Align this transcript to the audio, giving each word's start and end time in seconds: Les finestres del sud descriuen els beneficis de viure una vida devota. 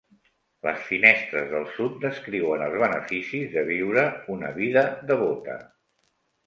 Les 0.67 0.79
finestres 0.85 1.45
del 1.51 1.67
sud 1.75 1.99
descriuen 2.07 2.65
els 2.69 2.81
beneficis 2.85 3.55
de 3.59 3.67
viure 3.71 4.09
una 4.39 4.53
vida 4.61 4.89
devota. 5.13 5.63